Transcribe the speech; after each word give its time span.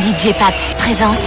DJ 0.00 0.32
Pat 0.38 0.54
présente 0.78 1.18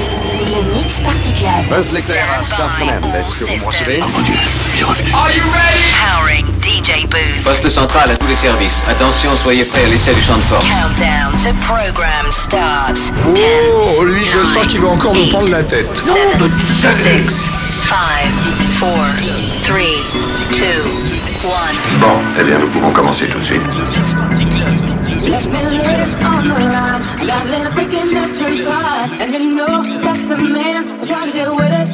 le 0.44 0.74
Mix 0.74 1.00
Party 1.02 1.32
Club. 1.34 1.52
Buzz 1.70 1.92
l'éclair 1.94 2.26
à 2.40 2.44
Star 2.44 2.70
Command. 2.80 3.06
Est-ce 3.16 3.40
que 3.40 3.46
vous 3.46 3.60
me 3.60 3.66
recevez. 3.66 4.00
Are 4.02 5.30
you 5.32 5.44
ready? 5.54 5.94
Powering 5.94 6.46
DJ 6.64 7.06
Booth. 7.08 7.44
Poste 7.44 7.70
central 7.70 8.10
à 8.10 8.18
tous 8.18 8.28
les 8.28 8.36
services. 8.36 8.82
Attention, 8.90 9.30
soyez 9.36 9.64
prêts 9.66 9.84
à 9.84 9.88
l'essai 9.88 10.14
du 10.16 10.22
champ 10.22 10.38
de 10.38 10.42
force. 10.44 10.66
Countdown 10.66 11.38
to 11.44 11.54
program 11.62 12.32
start. 12.32 12.96
10, 13.36 13.44
Oh, 13.82 14.04
lui, 14.04 14.26
je 14.26 14.44
sens 14.44 14.66
qu'il 14.68 14.82
va 14.82 14.88
encore 14.88 15.14
nous 15.14 15.28
prendre 15.28 15.50
la 15.52 15.64
tête. 15.64 15.88
7, 15.96 16.16
6, 16.60 16.82
5, 16.82 18.00
4, 18.80 18.80
3, 18.80 18.90
2, 19.68 19.74
1. 19.74 21.25
Bon, 21.46 22.18
eh 22.40 22.44
bien, 22.44 22.58
nous 22.58 22.68
pouvons 22.70 22.92
commencer 22.92 23.28
tout 23.28 23.38
de 23.38 23.44
suite. 23.44 23.62
Let's 25.28 25.44
spend 25.44 25.70
lives 25.70 26.16
on 26.16 26.42
the 26.42 26.58
line. 26.58 27.02
I 27.20 27.26
got 27.28 27.46
a 27.46 27.50
little 27.52 27.72
freaking 27.72 28.12
mess 28.12 28.42
inside. 28.42 29.22
And 29.22 29.32
you 29.32 29.54
know 29.54 29.84
that 30.02 30.18
the 30.28 30.38
man 30.38 30.90
is 31.00 31.08
trying 31.08 31.32
to 31.32 31.38
deal 31.38 31.56
with 31.56 31.70
it. 31.70 31.88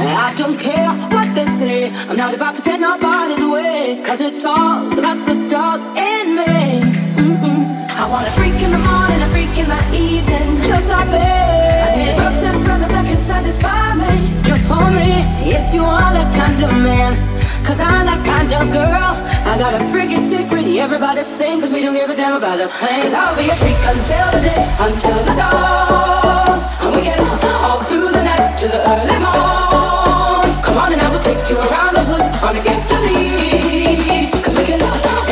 And 0.00 0.08
I 0.08 0.32
don't 0.38 0.58
care 0.58 0.88
what 1.12 1.28
they 1.34 1.44
say. 1.44 1.92
I'm 2.08 2.16
not 2.16 2.34
about 2.34 2.56
to 2.56 2.62
pin 2.62 2.80
nobody's 2.80 3.44
way. 3.44 4.00
Cause 4.06 4.22
it's 4.22 4.46
all 4.46 4.88
about 4.88 5.20
the 5.26 5.36
dog 5.50 5.80
in 5.92 6.36
me. 6.40 6.80
Mm-mm. 7.20 7.68
I 8.00 8.08
want 8.08 8.26
a 8.26 8.30
freak 8.32 8.56
in 8.64 8.72
the 8.72 8.80
morning, 8.88 9.20
a 9.20 9.28
freak 9.28 9.52
in 9.60 9.68
the 9.68 9.80
evening. 9.92 10.62
Just 10.62 10.88
like 10.88 11.08
me. 11.08 11.20
I 11.20 11.92
need 11.94 12.08
a 12.08 12.16
girlfriend, 12.16 12.64
brother 12.64 12.88
that 12.88 13.04
can 13.04 13.20
satisfy 13.20 13.94
me. 14.00 14.32
Just 14.44 14.66
for 14.66 14.88
me. 14.90 15.28
If 15.44 15.74
you 15.74 15.84
are 15.84 16.10
that 16.16 16.32
kind 16.32 16.56
of 16.64 16.72
man. 16.80 17.41
Cause 17.64 17.80
I'm 17.80 18.06
that 18.06 18.20
kind 18.26 18.50
of 18.50 18.72
girl. 18.74 19.14
I 19.46 19.58
got 19.58 19.74
a 19.78 19.82
freaky 19.90 20.18
secret, 20.18 20.66
everybody 20.78 21.22
sing, 21.22 21.60
cause 21.60 21.72
we 21.72 21.82
don't 21.82 21.94
give 21.94 22.10
a 22.10 22.16
damn 22.16 22.34
about 22.36 22.58
a 22.58 22.68
thing. 22.68 23.02
Cause 23.02 23.14
I'll 23.14 23.36
be 23.38 23.46
a 23.46 23.54
freak 23.54 23.78
until 23.86 24.26
the 24.34 24.42
day, 24.42 24.62
until 24.82 25.18
the 25.22 25.34
dawn. 25.38 26.58
And 26.82 26.90
we 26.94 27.02
can 27.02 27.22
all 27.62 27.80
through 27.84 28.10
the 28.10 28.22
night 28.22 28.58
to 28.58 28.66
the 28.66 28.80
early 28.82 29.18
morn. 29.22 30.50
Come 30.62 30.78
on 30.78 30.92
and 30.92 31.00
I 31.00 31.08
will 31.10 31.22
take 31.22 31.38
you 31.48 31.56
around 31.58 31.94
the 31.94 32.04
hood 32.04 32.26
on 32.42 32.56
against 32.56 32.88
the 32.90 32.98
lead. 32.98 34.32
Cause 34.42 34.56
we 34.58 34.64
can 34.64 34.82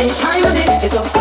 any 0.01 0.15
time 0.15 0.45
of 0.45 0.55
day 0.55 0.81
is 0.83 0.93
so 0.93 1.20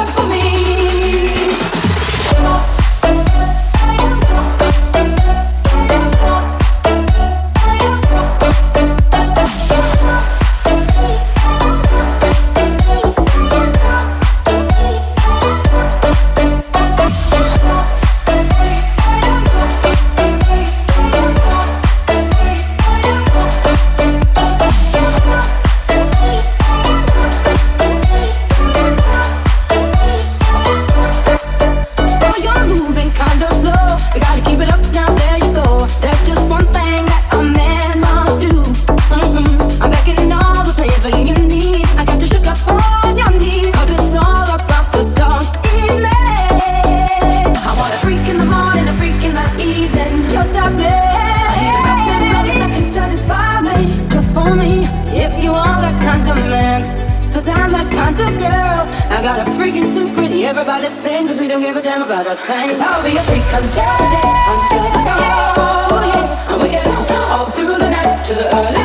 give 61.69 61.77
a 61.77 61.81
damn 61.83 62.01
about 62.01 62.25
a 62.25 62.35
thing. 62.35 62.67
Cause 62.69 62.81
I'll 62.81 63.03
be 63.03 63.15
a 63.15 63.21
freak 63.21 63.45
until 63.45 63.93
the 64.01 64.07
day, 64.09 64.31
until 64.53 64.83
the 64.89 65.01
dawn. 65.05 65.21
Yeah. 65.21 66.49
And 66.49 66.61
we 66.63 66.69
can 66.69 66.87
all 67.29 67.45
through 67.45 67.77
the 67.77 67.89
night 67.89 68.25
to 68.25 68.33
the 68.33 68.45
early 68.55 68.78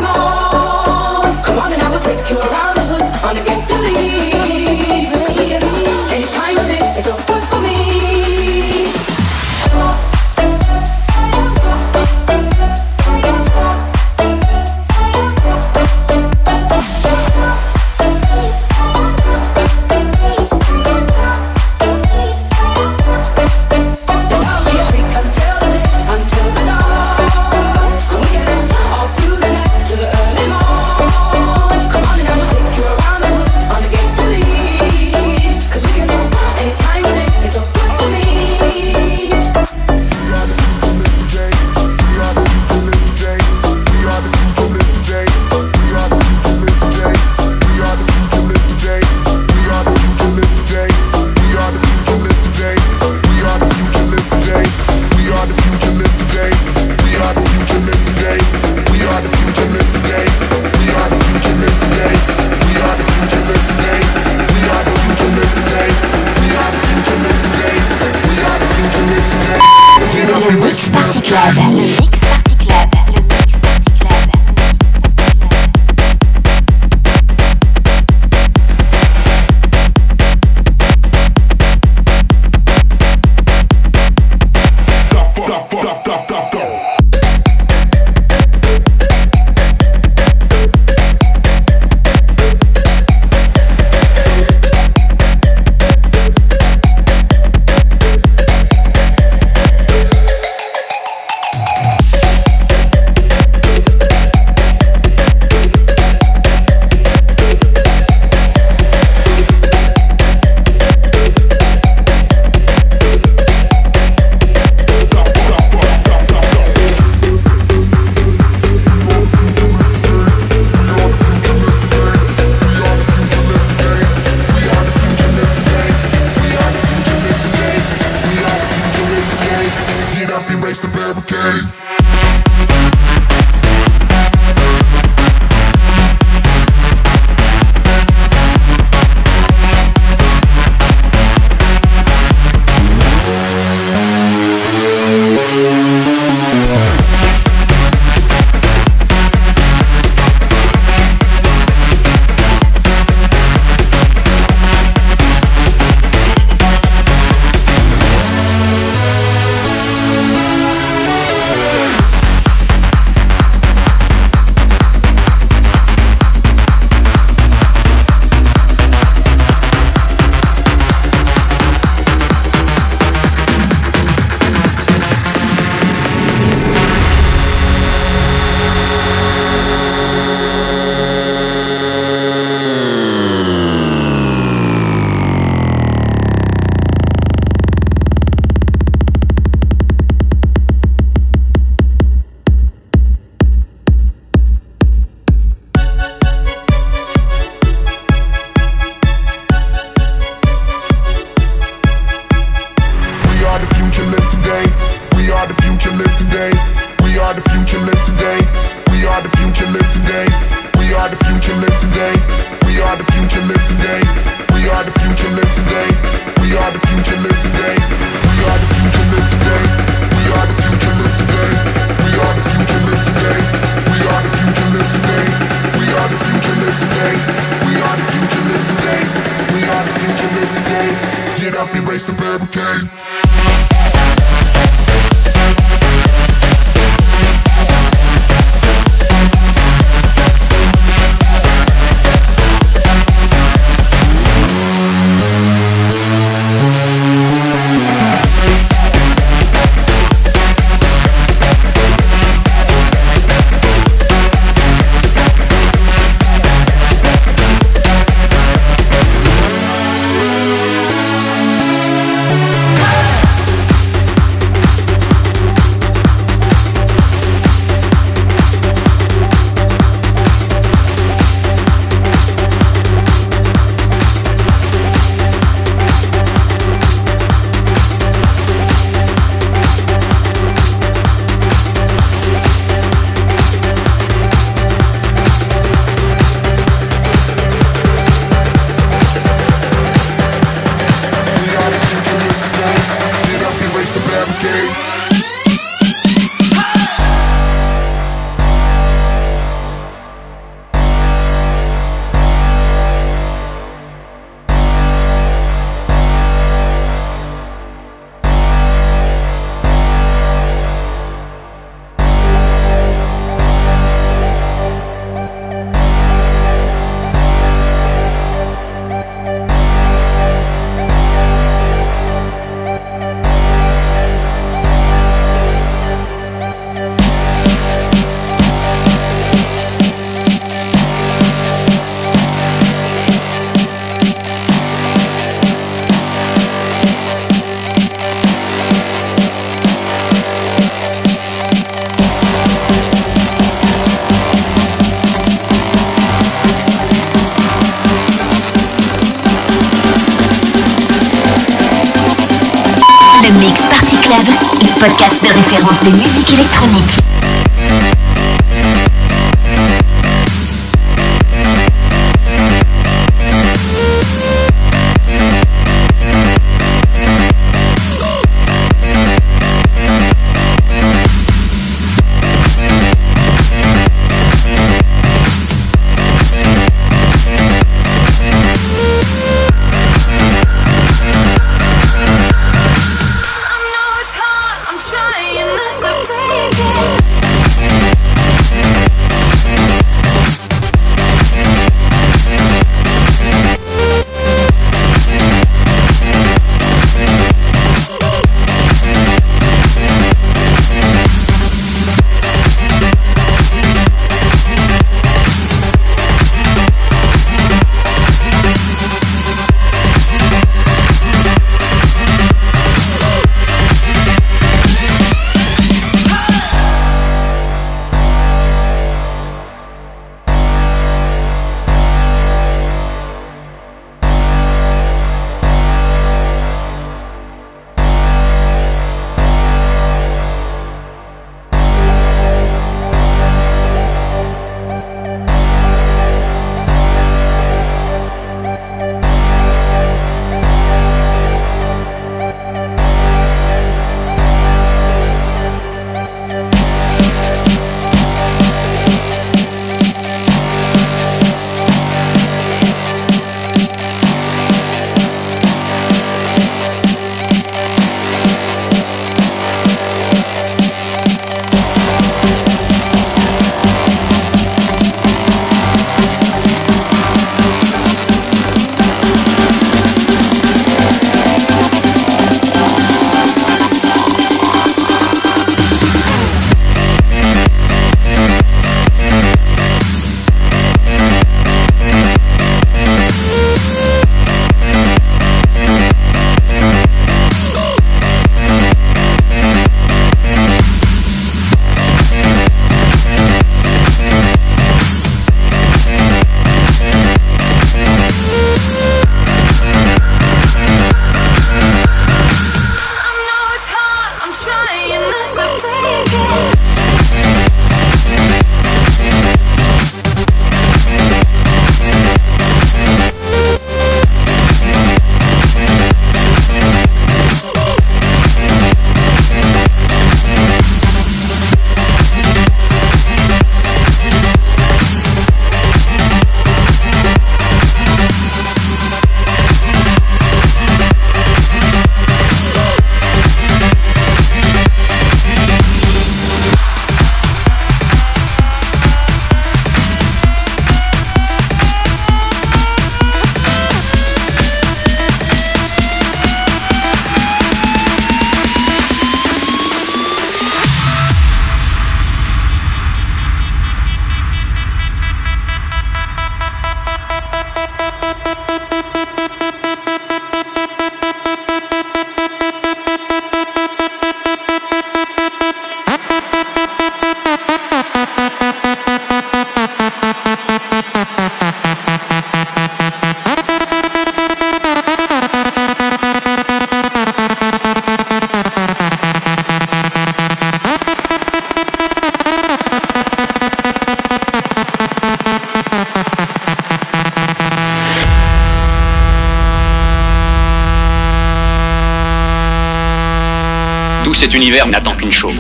cet 594.25 594.33
univers 594.33 594.67
n'attend 594.67 594.97
qu'une 594.97 595.11
chose. 595.11 595.35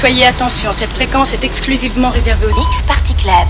Soyez, 0.00 0.24
attention, 0.24 0.72
cette 0.72 0.94
fréquence 0.94 1.34
est 1.34 1.44
exclusivement 1.44 2.08
réservée 2.08 2.46
aux... 2.46 2.58
Mix 2.58 2.82
Party 2.84 3.14
Club. 3.16 3.48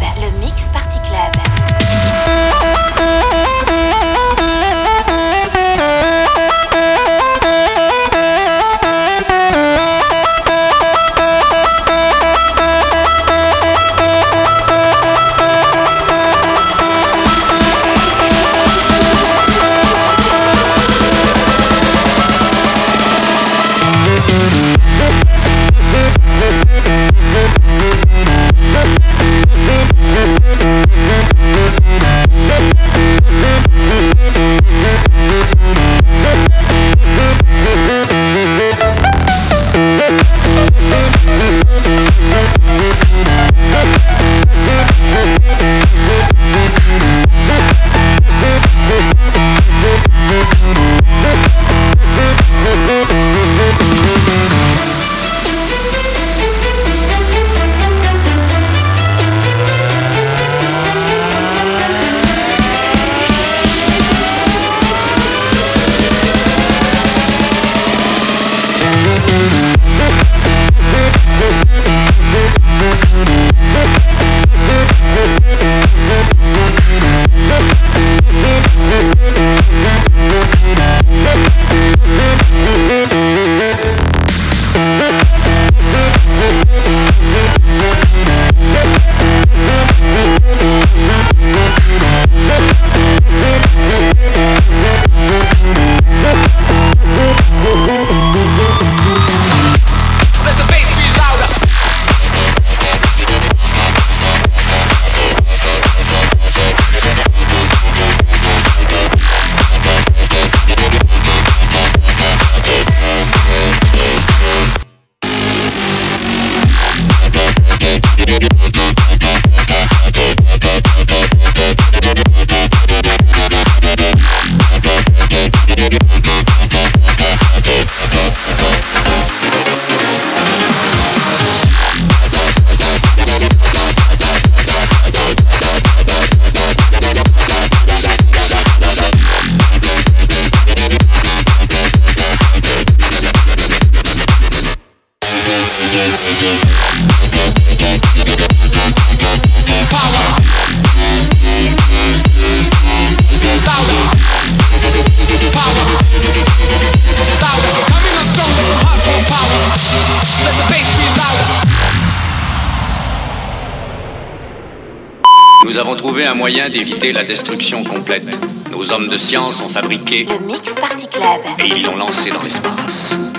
d'éviter 166.71 167.13
la 167.13 167.25
destruction 167.25 167.85
complète. 167.85 168.25
Nos 168.71 168.93
hommes 168.93 169.09
de 169.09 169.19
science 169.19 169.61
ont 169.61 169.69
fabriqué 169.69 170.25
le 170.25 170.47
Mix 170.47 170.75
Party 170.75 171.09
Club 171.09 171.41
et 171.59 171.69
ils 171.77 171.85
l'ont 171.85 171.97
lancé 171.97 172.31
dans 172.31 172.43
l'espace. 172.43 173.33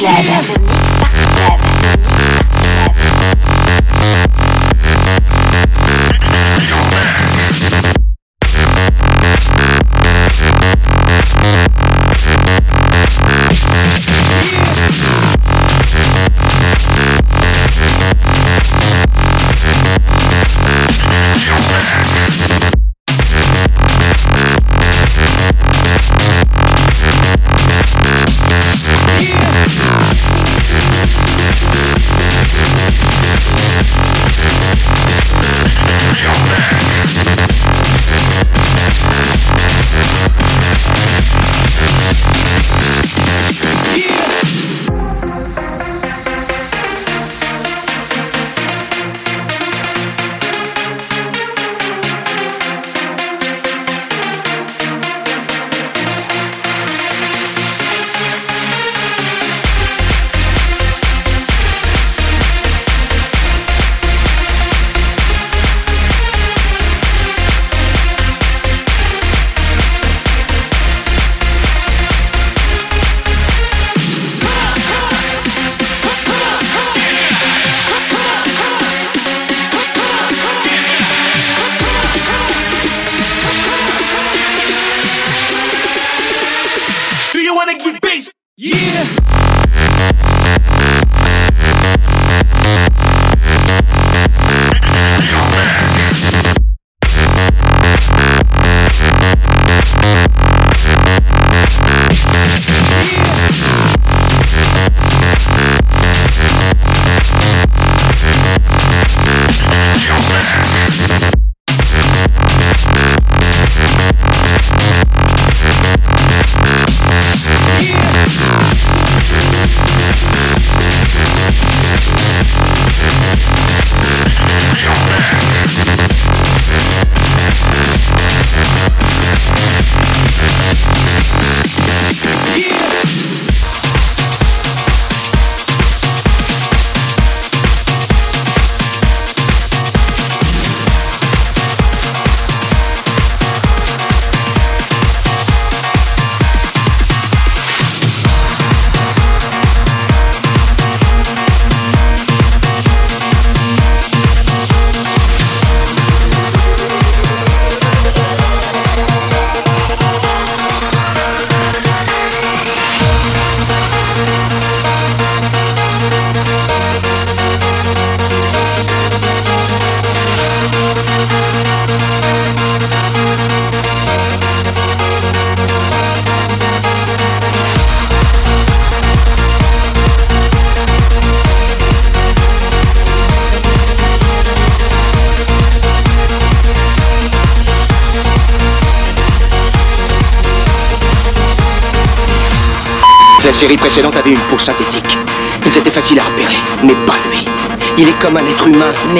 Club. 0.00 0.69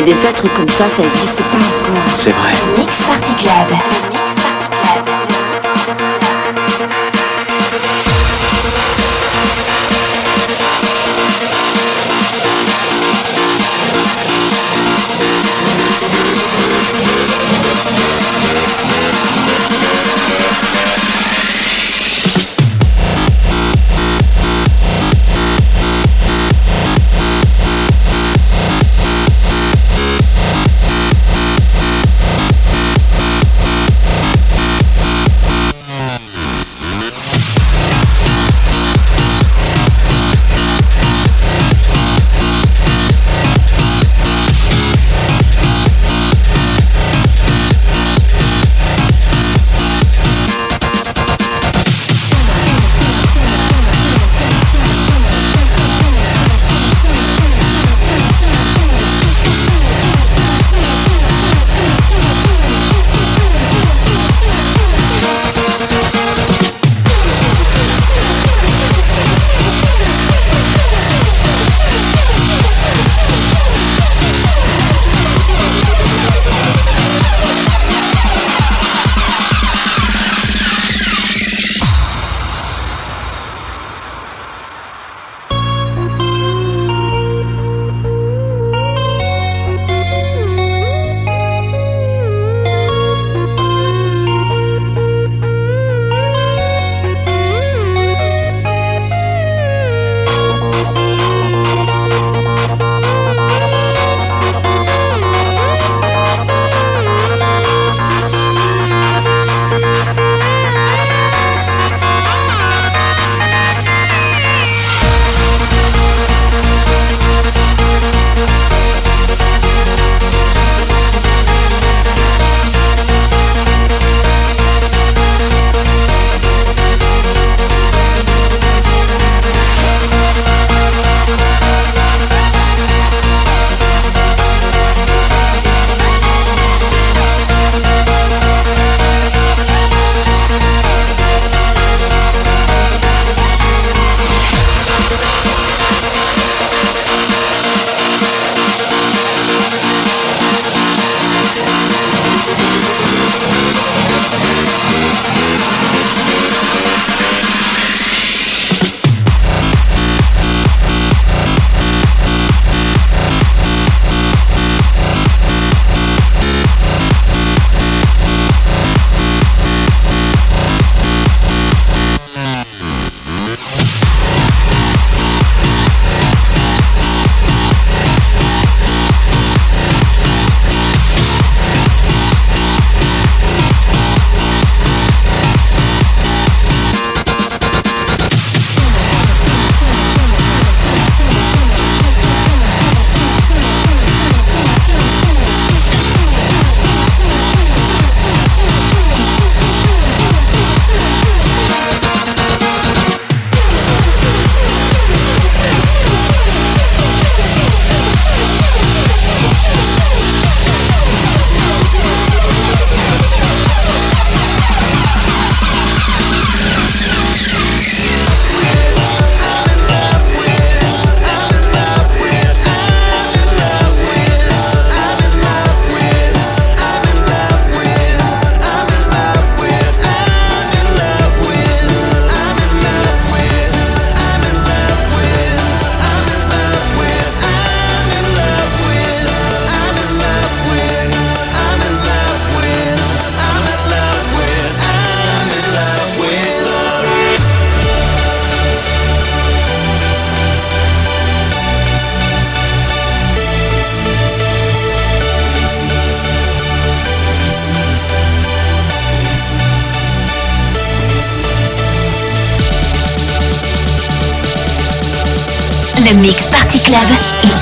Mais 0.01 0.15
des 0.15 0.27
êtres 0.27 0.49
comme 0.57 0.69
ça, 0.69 0.89
ça 0.89 1.03
n'existe 1.03 1.37
pas 1.37 1.43
encore. 1.43 2.03
C'est 2.17 2.31
vrai. 2.31 2.53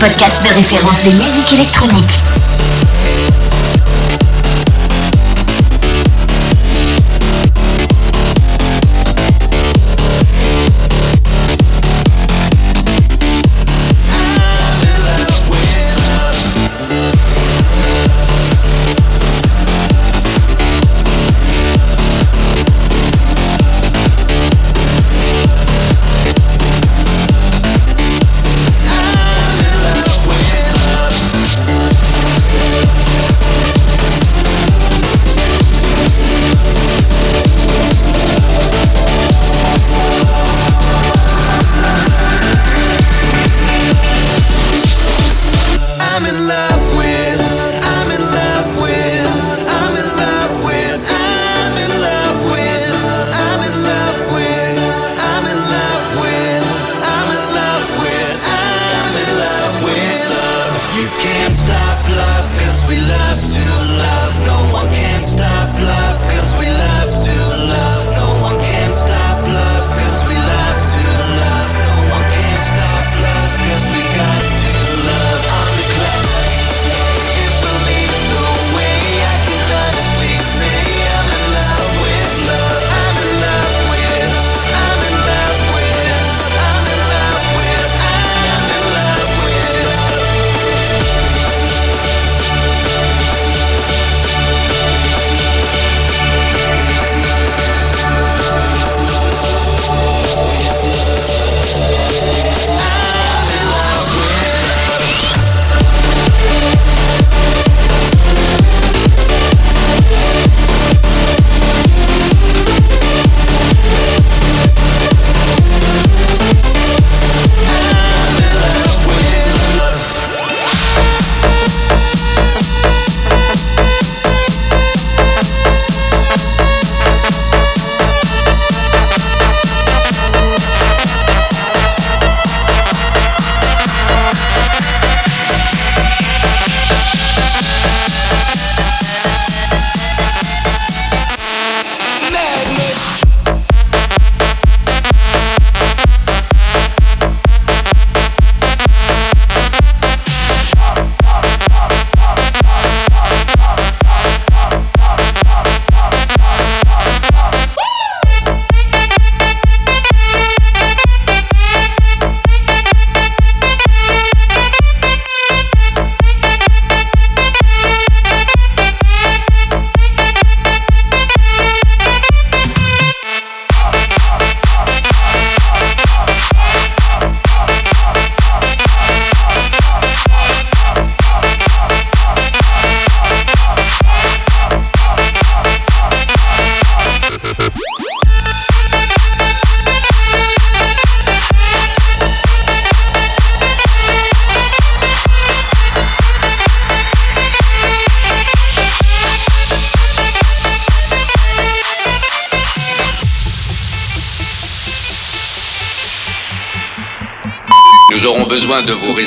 Podcast 0.08 0.42
de 0.42 0.48
référence 0.48 1.04
des 1.04 1.10
musiques 1.10 1.52
électroniques. 1.52 2.22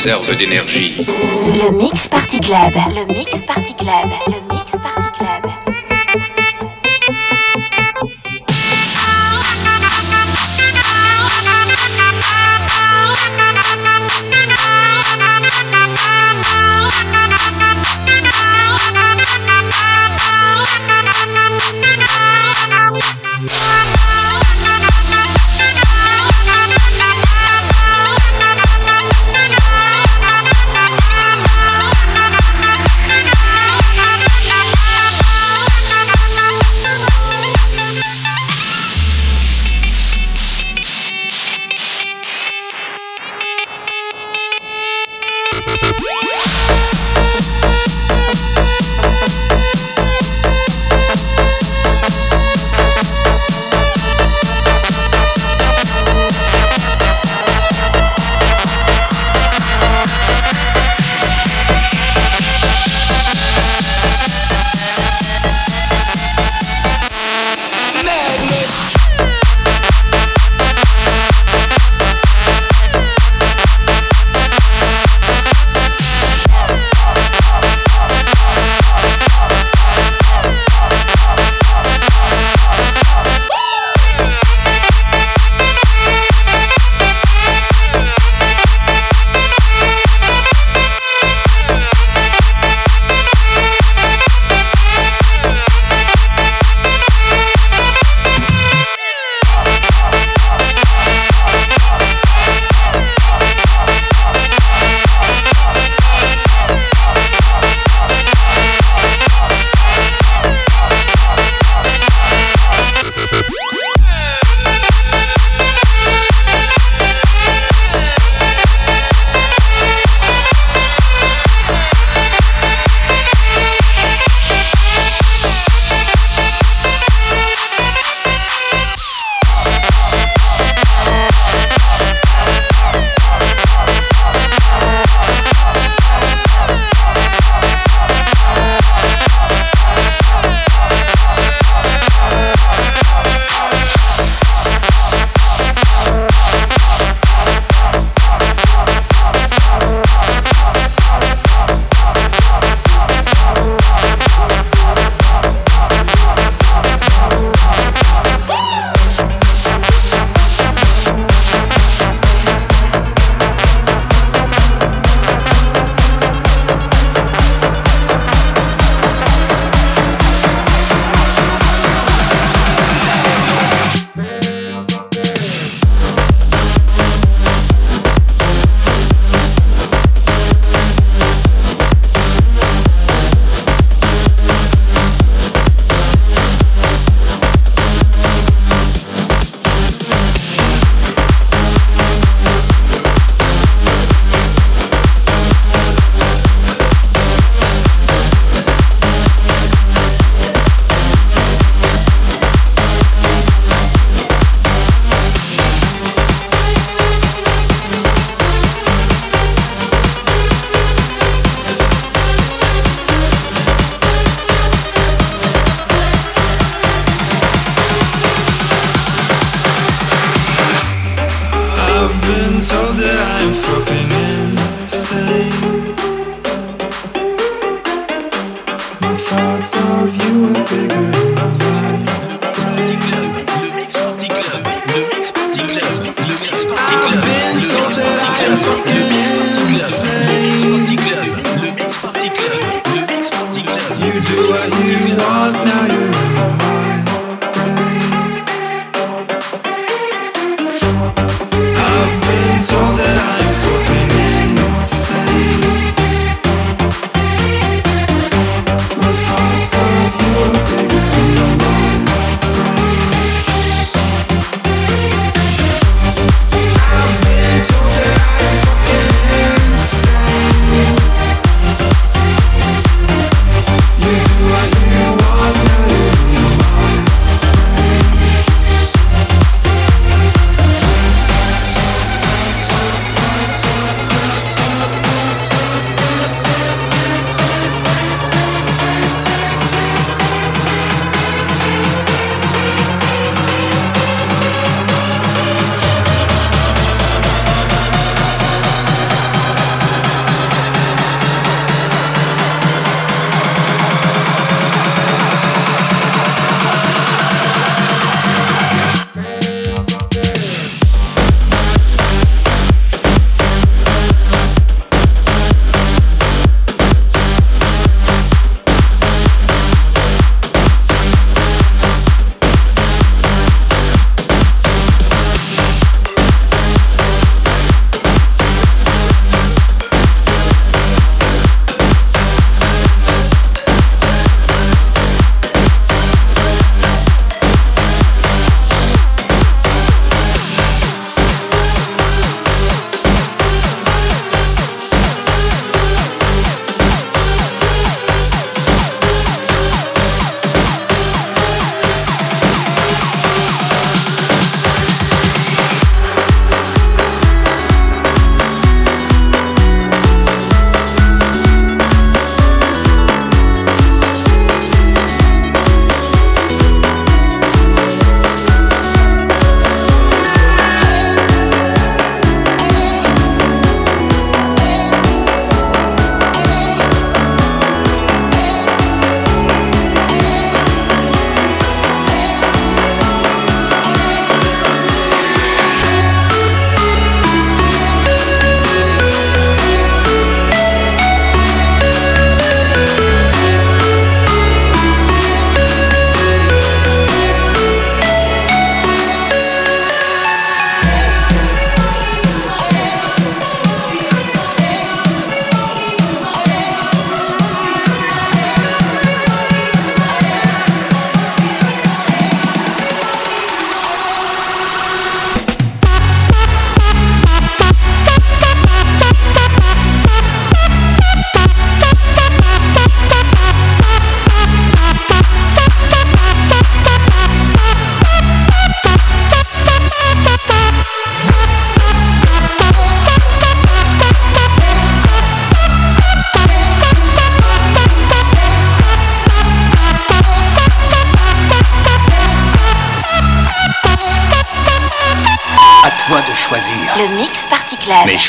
Le 0.04 1.78
Mix 1.78 2.08
Party. 2.08 2.40
Le 2.96 3.14
Mix 3.14 3.42
Party 3.42 3.76
Club. 3.76 4.31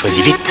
Club. 0.03 0.11
Mais 0.11 0.21
choisis 0.21 0.33
vite. 0.33 0.42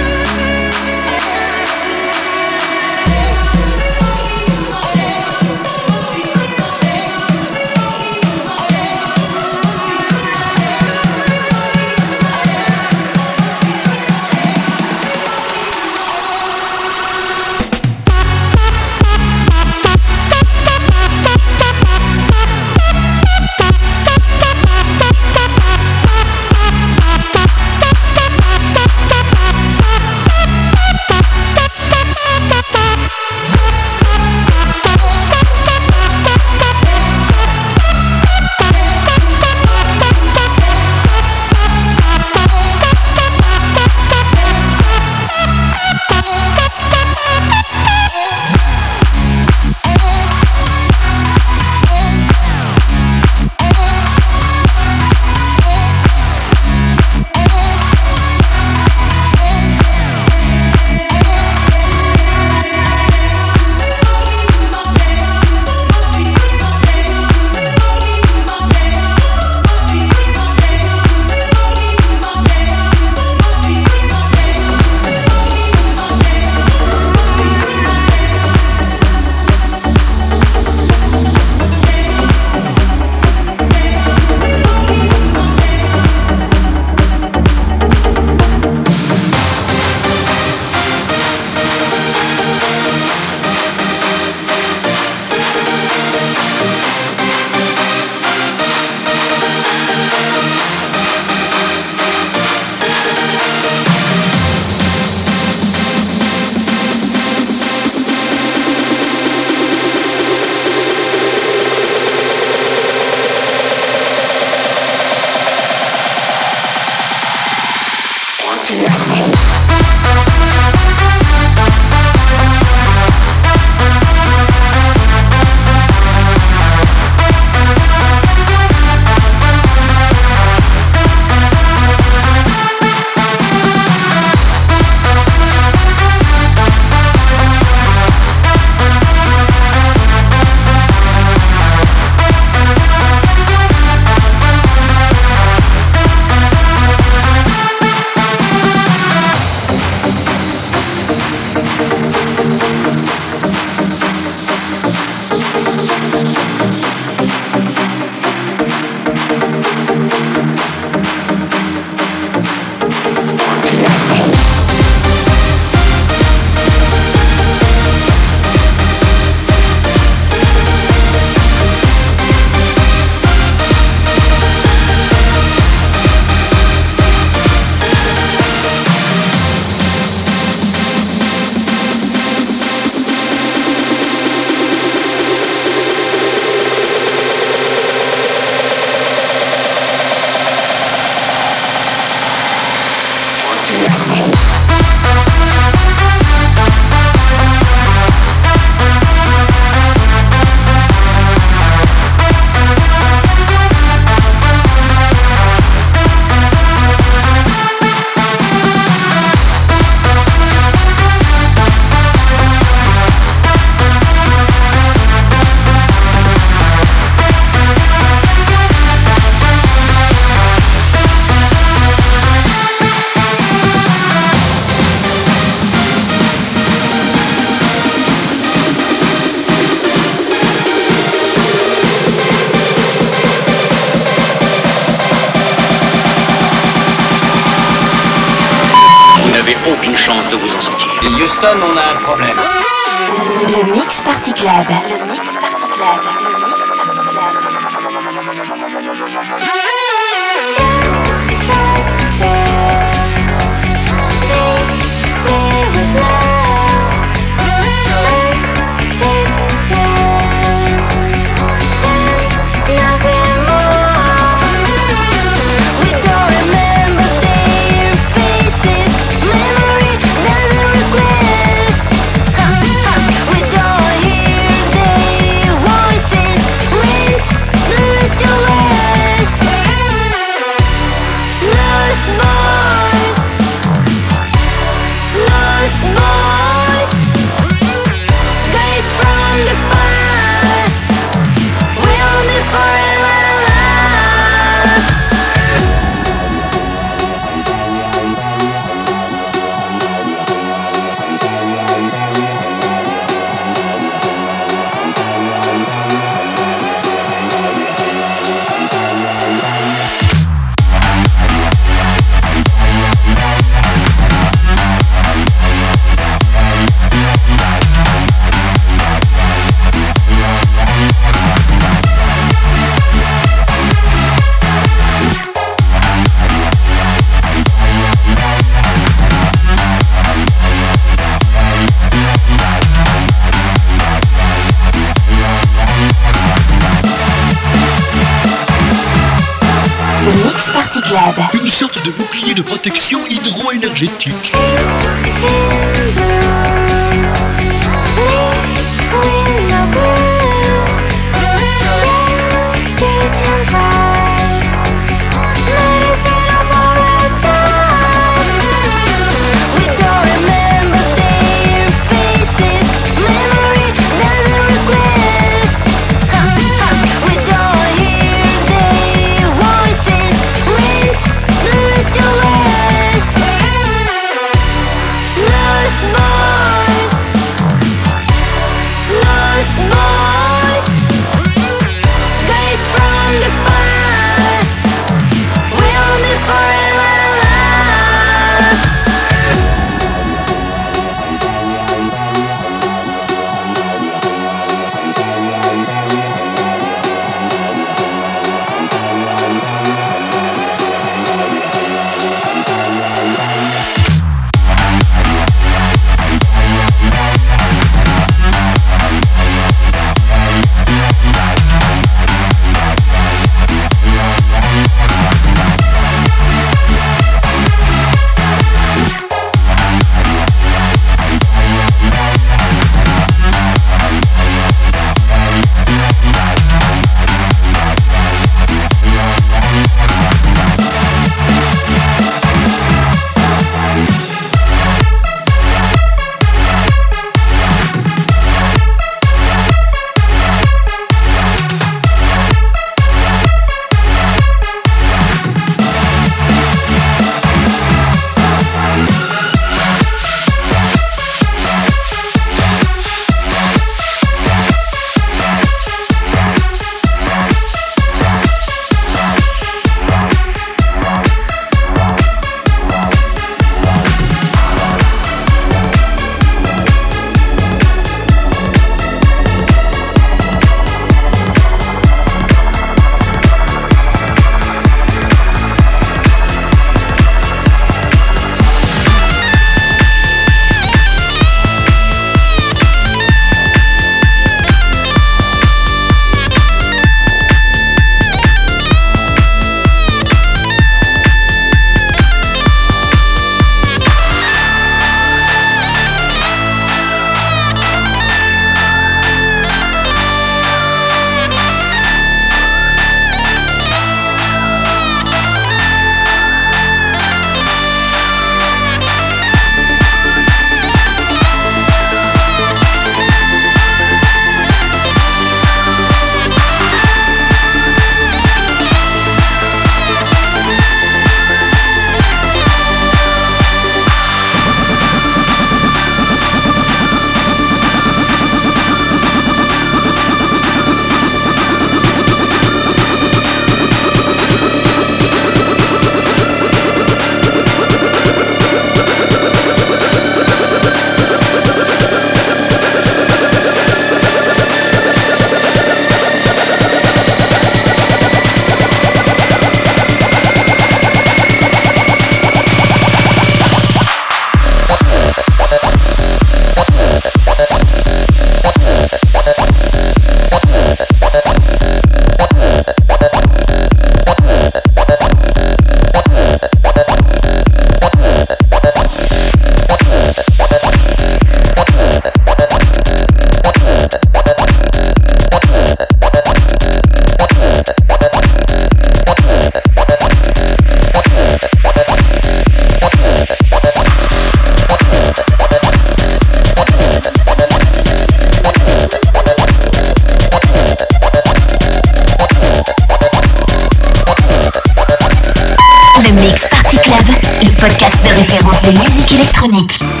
Référence 598.21 598.61
de 598.61 598.71
musique 598.77 599.11
électronique. 599.13 600.00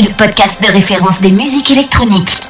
Le 0.00 0.12
podcast 0.12 0.62
de 0.62 0.70
référence 0.70 1.20
des 1.22 1.30
musiques 1.30 1.70
électroniques. 1.70 2.40